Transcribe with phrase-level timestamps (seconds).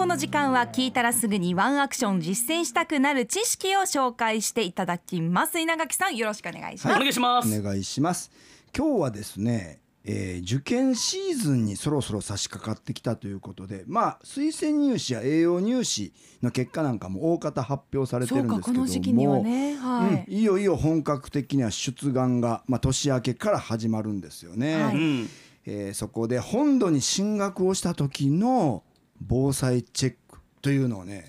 [0.00, 5.60] この時間は聞いたらすぐにワンアクション実践したくなる知識を紹介していただきます。
[5.60, 7.60] 稲垣さんよろしくお願いします、お願いします。
[7.60, 8.30] お願いします。
[8.74, 24.94] 今日はですね、えー受験シーズンにそろそろ差し掛かってきたということでまあ推薦入試や栄養入試の結果なんかも大方発表されてるんですけどもこの時期にはねはい、うん、いよいよ本格的には出願が、まあ、年明けから始まるんですよね、はい。
[24.94, 25.28] うん
[25.66, 28.82] えーそこで本土に進学をした時の
[29.20, 31.28] 防災チェックというのをね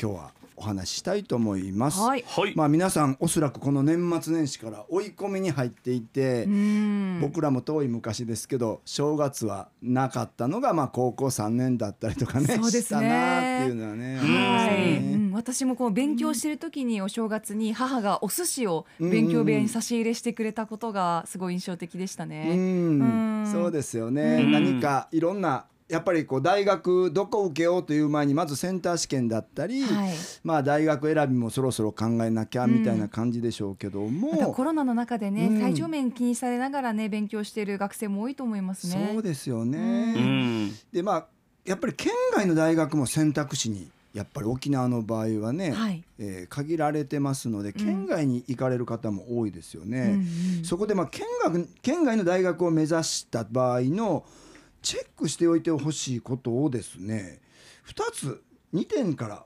[0.00, 1.98] 今日はお話ししたいと思います。
[2.00, 2.24] はい。
[2.28, 2.52] はい。
[2.54, 7.18] まあ、皆さんおそらくこの年末年始から追い込みに入っていて、うん。
[7.22, 12.82] 僕らも遠い昔ですけど正月はなかったのがまあ高校3年だったりとかねそうですね。
[12.82, 14.18] したなっていうのはね。
[14.18, 22.54] はい、うん、私もこう勉強してる時にお正月に母がお寿司を勉強部屋に差し入れしてくれたことがすごい印象的でしたうね。
[22.54, 23.40] ん。
[23.44, 23.50] うん。
[23.50, 24.52] そうですよね、うん。
[24.52, 30.12] 何かいろんなやっぱりこう大学どこ受けようという前にまずセンター試験だったり、はい。
[30.44, 35.60] まあ大学選びもそろそろ考えなきゃみたいな感じでしょうけども、またコロナの中でね、うん。
[35.60, 39.10] 体調面気にされながらね勉強している学生も多いと思いますね。
[39.12, 40.14] そうですよね。
[40.16, 40.72] うん。
[40.92, 41.26] でまあ
[41.64, 46.04] やっぱり県外の大学も選択肢にやっぱり沖縄の場合はね、はい。
[46.18, 50.00] えー限られてますので県外に行かれる方も多いですよね。
[50.00, 50.16] うんう
[50.62, 54.24] んそこでまあ県学県外の大学を目指した場合の
[54.82, 57.40] チェックしておいてほしいことをですね
[57.86, 58.42] 2つ
[58.74, 59.44] 2点から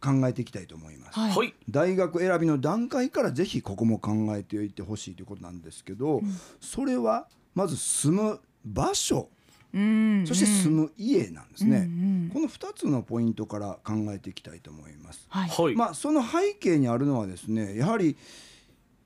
[0.00, 1.18] 考えていきたいと思います。
[1.18, 1.32] はい。
[1.32, 1.54] はい。
[1.68, 6.20] 大学選びの段階からぜひここも考えておいてほしいということなんですけど、
[6.60, 9.28] それはまず住む場所。
[9.74, 10.24] うん。
[10.26, 15.26] そして住む家なんですね、うんうんこの2つのポイントから考えていきたいと思います。
[15.30, 15.48] はい。
[15.48, 15.74] はい。
[15.74, 18.16] まあ、その背景にあるのはですねやはり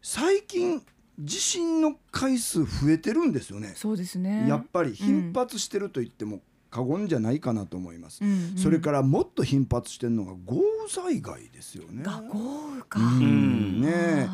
[0.02, 0.82] 最近
[1.20, 3.72] 地震の回数増えてるんですよね。
[3.76, 4.46] そうですね。
[4.48, 6.40] やっぱり頻発してると言っても
[6.70, 8.24] 過言じゃないかなと思います。
[8.24, 12.02] うんうんそれからもっと頻発してるのが豪雨災害ですよね。
[12.02, 12.38] が豪
[12.72, 13.00] 雨か。
[13.00, 14.28] うんね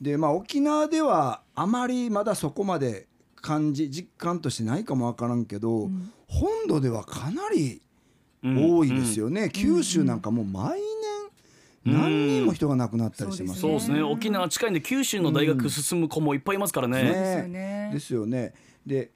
[0.00, 3.06] でまあ沖縄ではあまりまだそこまで
[3.36, 7.82] 感じ実感としてないかもわからんけど、ん本土ではかなり
[8.42, 10.91] うん多いですよね、九州なんかもう毎年
[11.84, 14.02] 何人も人が亡くなったりしてますそうですね。
[14.02, 17.90] 沖縄近いんで九州の大学進む子もいっぱいいますからね、そうですよね。
[17.92, 18.54] ですよね。
[18.86, 19.10] で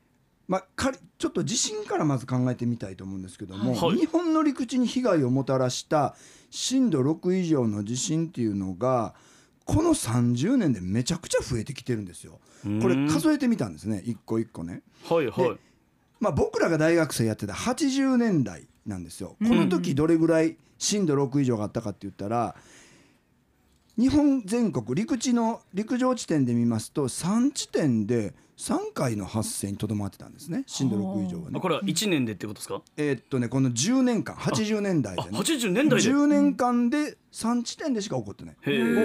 [0.48, 3.96] まあ、仮ちょっと地震からまず考えてみたいと思うんですけども、はい。
[3.96, 6.14] 日本の陸地に被害をもたらした
[6.50, 9.14] 震度6以上の地震っていうのが
[9.64, 12.38] この30年でめちゃくちゃ増えてきてるんですよ。
[12.80, 14.02] これ数えてみたんですね。
[14.04, 14.82] 一個一個ね。
[15.08, 15.58] はいはい。
[16.20, 19.36] まあ、僕らが大学生やってた80年代なんですよ。
[19.40, 22.54] この時どれぐらい震度6以上があったかって言ったら
[23.98, 31.54] 日本全国陸地の陸上地点で見ますと3地点で3回の発生にとどまってたんですね震度6以上はね。
[31.56, 31.60] あ。
[31.60, 32.80] これは1年でってことですか？
[32.96, 36.08] えーっとねこの10年間80年代あでね80年代で。
[36.10, 38.54] 10年間で3地点でしか起こってない。
[38.54, 38.62] 合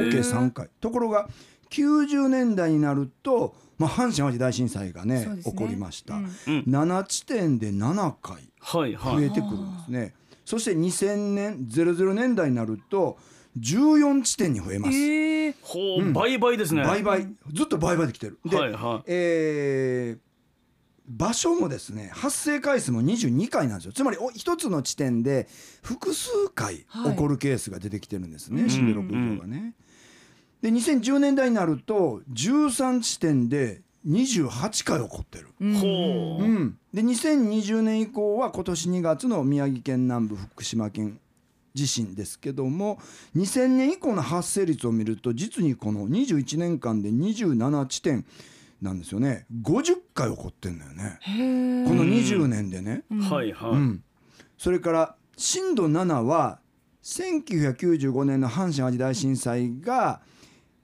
[0.09, 0.69] 計3回。
[0.79, 1.29] ところが
[1.69, 5.41] 90年代になると、まあ、阪神・淡路大震災がねね。
[5.43, 6.23] 起こりました、うん。
[6.23, 6.29] うん。
[6.67, 9.15] 7地点で7回はいはい。
[9.15, 10.13] 増えてくるんですね、
[10.51, 13.17] そして2000年00年代になると
[13.57, 16.83] 14地点に増えます、ええほう倍々ですね。
[16.83, 17.19] 倍々。
[17.53, 18.37] ずっと倍々できてる。
[18.43, 19.03] で、はいはい。
[19.07, 20.19] えー
[21.07, 23.91] 場所もですね発生回数も22回なんですよ。
[23.91, 25.47] つまりお一つの地点で
[25.81, 27.11] 複数回はい。
[27.11, 28.69] 起こるケースが出てきてるんですね、うん。
[28.69, 29.73] 震度6以上がね。
[30.61, 35.47] で2010年代になると13地点で28回起こってる。
[35.79, 36.43] ほう。
[36.43, 41.19] うん、で2020年以降は今年2月の宮城県南部福島県
[41.73, 42.99] 地震ですけども
[43.35, 48.25] 2000年以降の発生率を見ると実にこの21年間で27地点
[48.81, 49.45] なんですよね。
[49.61, 51.19] 50回起こってんだよね。
[51.87, 54.03] この20年でね、はいはい、うん、
[54.57, 56.59] それから震度7は
[57.03, 60.21] 1995年の阪神・淡路大震災が、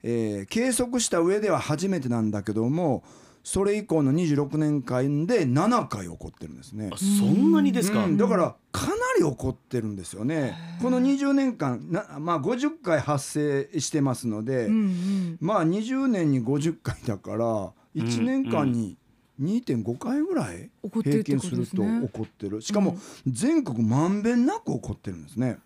[0.09, 3.03] えー計測した上では初めてなんだけども
[3.43, 6.89] それ以降の26年間で7回起こってるんですね。
[6.91, 6.97] あ。
[6.97, 10.53] そんなにですか、うんだからかなり起こってるんですよね。
[10.81, 15.37] この20年間な、まあ、50回発生してますので、うんうん。
[15.39, 18.97] まあ20年に50回だから1年間に
[19.41, 20.69] 2.5回ぐらい
[21.03, 22.61] 平均すすると起ねこってる。
[22.61, 25.57] しかも全国まんべんなく起こってるんですね。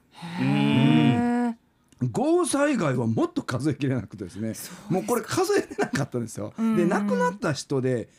[2.09, 4.53] 豪雨災害はもっと数えきれなくてですね
[4.89, 6.53] もうこれ数えれなかったんですよ。
[6.57, 8.09] で亡くなった人で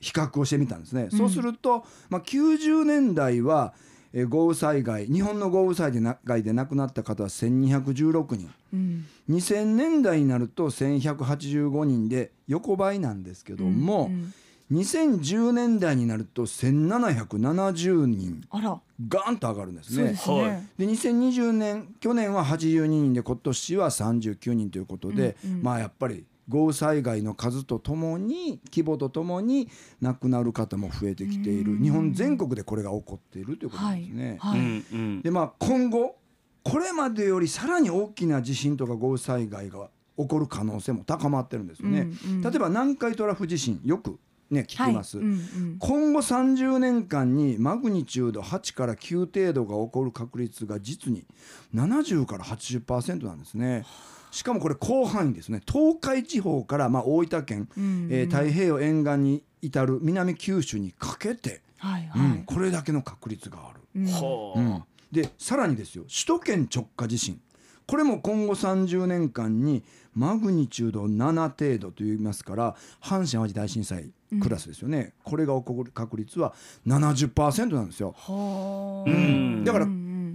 [0.00, 1.08] 比較をしてみたんですね。
[1.10, 3.74] そうすると、まあ、90年代は
[4.12, 5.92] えー豪雨災害日本の豪雨災
[6.24, 8.50] 害で亡くなった方は1216人。
[8.72, 9.06] うん。
[9.28, 14.32] 2000年代になると1185人で横ばいなんですけども、うん
[14.70, 18.80] 2010年代になると1770人あら。
[19.08, 19.96] ガーンと上がるんですね。
[19.96, 20.16] そうで。
[20.16, 20.62] すね、はい。
[20.78, 25.62] で2020年去年は82人で今年は39人ということで、うんうん。
[25.62, 29.68] まあやっぱり豪雨災害の数とともに規模とともに
[30.00, 31.72] 亡くなる方も増えてきている。
[31.72, 31.82] うん。
[31.82, 34.36] 日本全国でこれが起こっているということなんですね。
[34.40, 34.60] はい。
[34.60, 35.22] うんうん。
[35.22, 36.16] でまあ今後
[36.62, 42.08] これまでよりさらに大きな地震とか豪雨災害が起こる可能性も高まってるんですよね。
[42.24, 42.42] うんうん。
[42.42, 44.18] 例えば南海トラフ地震よく
[44.50, 45.18] ね聞きます。
[45.18, 45.26] はい。
[45.26, 45.76] うんうん。
[45.78, 51.26] 今後30年間にマグニチュード8から9程度が起こる確率が実に
[51.74, 53.84] 70から80%なんですね。
[54.30, 55.60] しかもこれ広範囲ですね。
[55.66, 58.08] 東海地方からまあ大分県、うんうん。
[58.10, 63.80] えー太平洋沿岸に至る南九州にかけて、はいはい、うん、これだけの確率がある。
[63.96, 64.06] うん。
[64.06, 66.04] はあうん、でさらにですよ。
[66.04, 67.40] 首都圏直下地震。
[67.86, 69.82] これも今後30年間に
[70.14, 76.54] マグニチュード7程度と言いますから阪神・淡路大震災クラスですよね、これが起こる確率は
[76.86, 78.14] 70%なんですよ。
[78.16, 79.10] はあ。
[79.10, 79.64] うん。
[79.64, 79.86] だから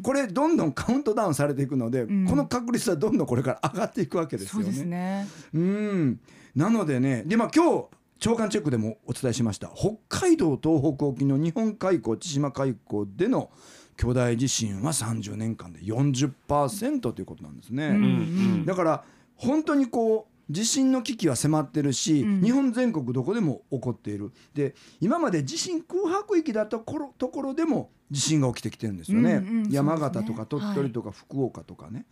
[0.04, 2.26] これどんどん カウントダウンされていくので、ん。
[2.26, 4.66] この確率はどんどんこれから上がっていくわけですよね。
[4.66, 5.28] そうですね。
[5.54, 6.20] うん。
[6.56, 7.86] なのでねでまあ今日
[8.20, 9.70] 長官チェックでもお伝えしました。
[9.76, 13.50] 北海道東北沖の日本海溝千島海溝での
[13.98, 17.88] 巨大地震は30年間で40%ということなんですね。
[17.88, 18.66] うんうん。
[18.66, 19.04] だから
[19.36, 22.42] 本当にこう地震の危機は迫ってるし、うん。
[22.42, 24.32] 日本全国どこでも起こっている。
[24.54, 32.06] で今まで地震空白域だったところところでも地震が起きてきてるんですよね、うんうん山形とか鳥取とか福岡とかね。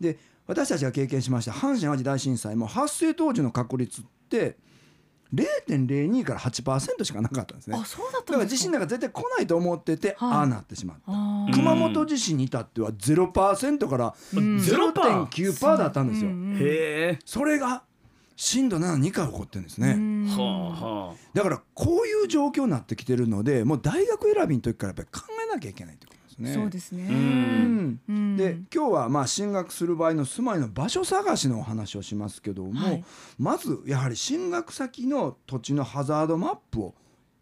[0.00, 4.56] で私たちが経験しました阪神・淡路大震災も発生当時の確率って
[5.34, 7.76] 0.02から8%しかなかったんですね。
[7.78, 8.56] あそうだっだからたんですか。
[8.56, 10.32] 地震なんか絶対来ないと思ってて、はい。
[10.32, 11.54] ああなってしまった。
[11.54, 14.58] 熊本地震に至っては0%からうん。
[14.58, 16.30] ゼロパー0.9%だったんですよ。
[16.30, 17.18] うんうんへえ。
[17.24, 17.82] それが
[18.38, 20.26] 震度72回起こってるんですね、うん。
[20.28, 26.54] はあはだからこういう状況になってきてるのでもう大学選びの時からやっぱり考えなきゃいけないってことね。
[26.54, 27.06] そうですね。
[28.36, 33.04] で今日はまあ進学する場合の住まいの場所探しのお話をしますけども、はい。
[33.38, 36.94] まずやはり進学先の土地のハザードマップを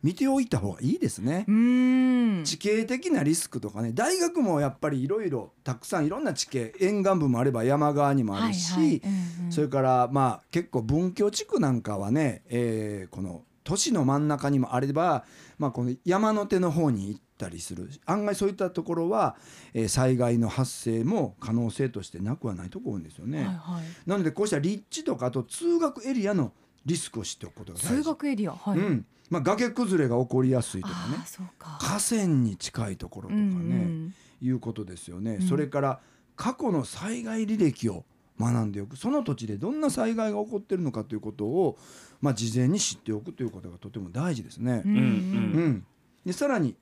[0.02, 1.44] 見ておいた方がいいですね。
[1.48, 2.43] うん。
[2.44, 8.96] 地形的なリスクとかね大学もやっぱりいろいろたくさんいろんな地形沿岸部もあれば山側にもあるし、はいはい。
[8.96, 9.52] うんうん。
[9.52, 15.24] それからまあ結構文教地区なんかはね、えーこの都市の真ん中にもあれば、
[15.58, 17.90] まあ、この山の手の方に行ったりする。
[18.06, 19.36] 案外そういったところは、
[19.74, 23.38] えー災害の発生も可能性としてなくはないところですよね。
[23.38, 23.84] はいはい。
[24.06, 26.52] なのでこうした立地とかあと通学エリアの
[26.84, 27.88] リスクを知っておくことが大事。
[27.88, 28.52] 通学エリア？
[28.52, 29.06] はい、うん。
[29.28, 31.16] まあ、崖崩れが起こりやすいとかね。
[31.18, 31.78] ああそうか。
[31.80, 34.14] 河川に近いところとかね、うん。
[34.40, 35.48] いうことですよね、うん。
[35.48, 36.00] それから
[36.36, 38.04] 過去の災害履歴を
[38.38, 38.97] 学んでおく。
[38.97, 41.79] その土地でどんな災害が起こってるのかということを、
[42.21, 44.83] まあ、事前に知っておくということがとても大事ですね。
[44.85, 45.00] うんうん。
[45.00, 45.87] うん。
[46.25, 46.75] でさらに、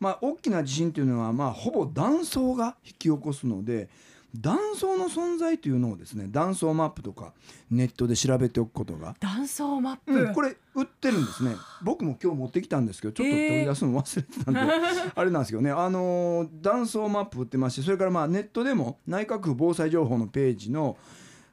[0.00, 3.88] まあ、大きな地震というのは、まあ、ほぼ断層が引き起こすので
[4.34, 7.32] 断層の存在というのをですね断層マップとか
[7.70, 11.56] ネットで調べておくことが断層マップ、うん、これ売ってるんですね。
[11.82, 14.60] 僕も今日持ってきたんですけどちょっと取り出すの忘れてたんで、
[15.14, 15.70] あれなんですけどね。
[15.70, 20.96] あのー断層マップ売ってましてそれからまあネットでも内閣府防災情報のページの、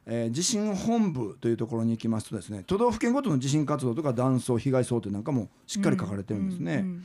[0.06, 6.74] えー地震本部というところに行きますとですね都道府県ごとの地震活動とか断層被害想定なんかもしっかり書かれてるんですね。
[6.74, 7.04] ううん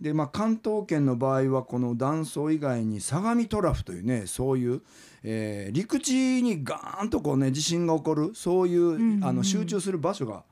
[0.00, 4.80] でまあ、関東圏の場合はこの断層以外に相模トラフというねそういう、
[5.22, 10.42] えー陸地にガーンとこうね地震が起こるそういう、んうんあの集中する場所が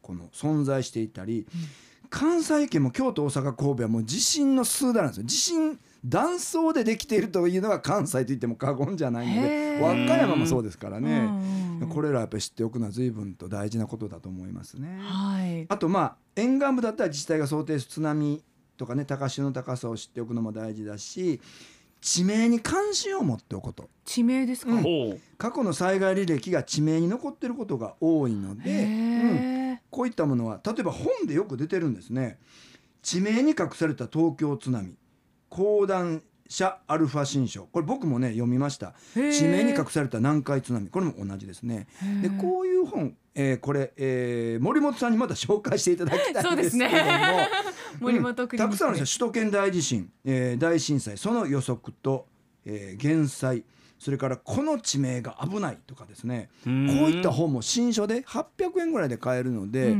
[0.00, 1.46] この存在していたり、
[2.08, 5.26] 関西圏も京都大阪神戸はもう地震の数段なんですよ。
[5.26, 11.58] 地震断層でできているというのが関西といっても過言じゃないので和歌山もそうですからね、うんうん
[11.90, 14.98] これらやっぱり知っておくのは随分と大事なことだと思いますね。
[15.00, 15.64] はい。
[15.68, 18.42] あとまあ沿岸部だったら自治体が想定する津波
[18.78, 21.40] とかね高潮の高さを知っておくのも大事だし
[22.00, 23.88] 地名に関心を持っておくこと。
[24.04, 25.20] 地名ですか、うん。
[25.36, 29.36] 過去の災害履歴が地名に残っていることが多いのへで、うん。
[29.74, 32.38] え、こういったものは例えば本でよく出てるんですね。
[33.02, 34.96] 地名に隠された東京津波。
[35.48, 37.64] 講談社アルファ新書。
[37.64, 38.94] これ僕もね読みました。
[39.14, 40.88] 地名に隠された南海津波。
[40.88, 41.86] これも同じですね。
[42.22, 47.10] でこういう本、えーこれ、えー森本さんにまた紹介していただきたいんですけれども、
[48.00, 49.28] 森本クリニックたくさんあるんですよ。
[49.28, 52.26] 首都圏大地震、えー大震災その予測と、
[52.64, 53.62] えー減災
[53.98, 59.96] それからこの地名が危ないとかですねこううんいった本も新書で800円ぐらいで買えるので、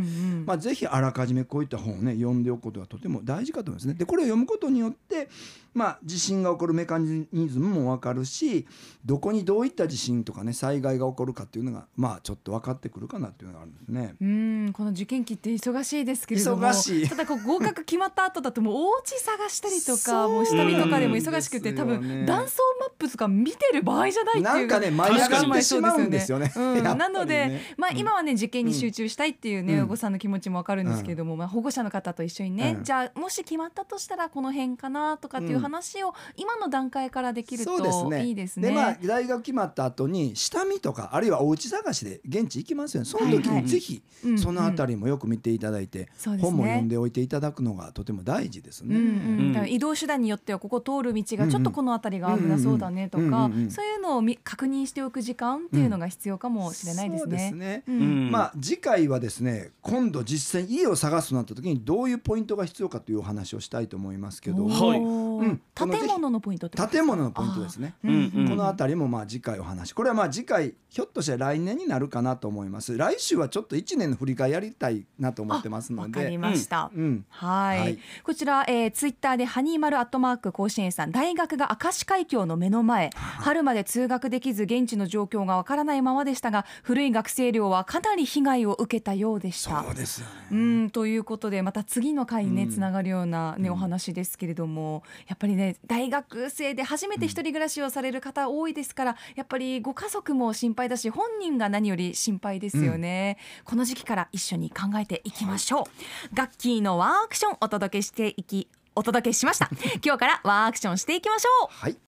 [0.47, 3.95] まあ、ぜひあらかじめこういった本をね読んでおくことがとても大事かと思いますね。
[3.95, 5.29] でこれを読むことによって、
[5.75, 8.67] まあ、地震が起こるメカニズムも分かるし
[9.05, 14.15] どこにどういった地震とかね災害が起こるかっていうのがまあちょっと分かってくるかなっていうのがあるんですね。
[14.21, 14.73] うん。
[14.73, 17.09] この受験期って忙しいですけれども忙しい。
[17.09, 26.53] ただこう合格決まった後だともうお家探したりとかもう下見とかでも忙しくてね分断層マップとか見てる場合じゃないっていうなんかね舞い上がってしまうんですよ ね。
[26.55, 26.83] うん。
[26.83, 29.85] なので、まあ、今はね受験に集中したいっていうね、うん。
[29.85, 32.85] お子さんの気持ちもわかるんですけれども、まあ、保護者の方と一緒にね、うん。
[32.85, 38.27] じゃあもし決まったとしたらこの辺かなとかっていう話を今の段階からできるとね。
[38.27, 38.69] いいですね。
[38.69, 43.09] でまあ大学決まった後に下見とかあるいはお家探しで現地行きますよね。
[43.09, 46.09] その時にぜひうんそのあたりもよく見ていただいて、
[46.41, 49.69] 本も読んでおいていただくのがとても大事ですね。
[49.69, 57.85] 移動手段によってはここ通る道がちょっとこの辺りが危なそうだねとかそういうのをみ確認しておく時間っていうのが必要かもしれないですそうですね。
[57.87, 64.65] まあ次回はですね今度実際に家を探すとなった時にどういうポイントが必要かというお話をしたいと思いますけど。
[64.65, 64.99] おはい。
[64.99, 65.61] ーうん。
[65.75, 67.95] 建物のポイント建物のポイントですね。
[68.05, 68.43] あーうん。
[68.43, 68.49] うん。
[68.49, 69.93] この辺りもまあ次回お話。
[69.93, 72.97] これはまあ次回ひょっとしたら来年になるかなと思います。
[72.97, 76.91] 来週はちょっと1年の振り返りやりたいなと思ってますのわかりでました。
[76.95, 77.25] うん。
[77.29, 77.79] はい。
[77.79, 77.99] はい。
[78.25, 81.13] こちら、えー、ツイッターでハニーマルアットマーク甲子園さん。
[81.13, 83.11] 大学が明石海峡の目の前。
[83.15, 89.83] 春まで通学できず現地の状況がわからないままでしたが古い学生寮はかなり被害を受けたようでした。
[89.83, 90.33] そうですよね。
[90.51, 90.55] う
[90.87, 92.71] んということでまた次の回にねうん。
[92.71, 93.75] つながるような、ねうん。
[93.75, 109.69] お話ですけれどもやっぱりね大学生で初めて一人暮らしをされる方多いですから、やっぱりご家族も心配だし本人が何より心配ですよね、この時期から一緒に考えていきましょう、ガッキーのワンアクションお届けしていきお届けしました。
[110.05, 111.69] 今日からワンアクションしていきましょう。
[111.71, 112.08] はい